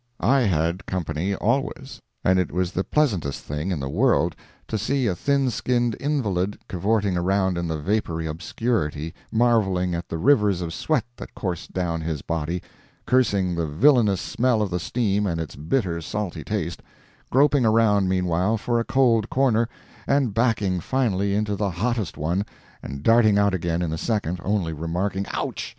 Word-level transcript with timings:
I 0.19 0.39
had 0.39 0.87
company 0.87 1.35
always, 1.35 1.99
and 2.23 2.39
it 2.39 2.51
was 2.51 2.71
the 2.71 2.83
pleasantest 2.83 3.39
thing 3.43 3.69
in 3.69 3.79
the 3.79 3.87
world 3.87 4.35
to 4.67 4.79
see 4.79 5.05
a 5.05 5.13
thin 5.13 5.51
skinned 5.51 5.95
invalid 5.99 6.57
cavorting 6.67 7.15
around 7.17 7.55
in 7.55 7.67
the 7.67 7.77
vapory 7.77 8.25
obscurity, 8.25 9.13
marveling 9.31 9.93
at 9.93 10.09
the 10.09 10.17
rivers 10.17 10.61
of 10.61 10.73
sweat 10.73 11.05
that 11.17 11.35
coursed 11.35 11.71
down 11.73 12.01
his 12.01 12.23
body, 12.23 12.63
cursing 13.05 13.53
the 13.53 13.67
villainous 13.67 14.21
smell 14.21 14.63
of 14.63 14.71
the 14.71 14.79
steam 14.79 15.27
and 15.27 15.39
its 15.39 15.55
bitter, 15.55 16.01
salty 16.01 16.43
taste—groping 16.43 17.63
around 17.63 18.09
meanwhile, 18.09 18.57
for 18.57 18.79
a 18.79 18.83
cold 18.83 19.29
corner, 19.29 19.69
and 20.07 20.33
backing 20.33 20.79
finally, 20.79 21.35
into 21.35 21.55
the 21.55 21.69
hottest 21.69 22.17
one, 22.17 22.43
and 22.81 23.03
darting 23.03 23.37
out 23.37 23.53
again 23.53 23.83
in 23.83 23.93
a 23.93 23.99
second, 23.99 24.39
only 24.43 24.73
remarking 24.73 25.27
"Outch!" 25.29 25.69